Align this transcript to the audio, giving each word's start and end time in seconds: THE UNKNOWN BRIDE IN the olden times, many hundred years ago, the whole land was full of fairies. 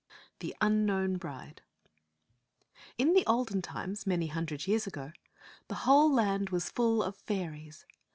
THE 0.39 0.55
UNKNOWN 0.61 1.17
BRIDE 1.19 1.61
IN 2.97 3.13
the 3.13 3.23
olden 3.27 3.61
times, 3.61 4.07
many 4.07 4.25
hundred 4.25 4.65
years 4.65 4.87
ago, 4.87 5.11
the 5.67 5.75
whole 5.85 6.11
land 6.11 6.49
was 6.49 6.71
full 6.71 7.03
of 7.03 7.15
fairies. 7.17 7.85